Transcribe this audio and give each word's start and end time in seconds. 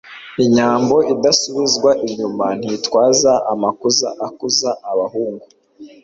Inyambo 0.45 0.95
idasubizwa 1.13 1.91
inyuma 2.07 2.45
nitwaza 2.65 3.33
amakuza 3.53 4.07
akuza 4.27 4.69
abahungu 4.91 5.45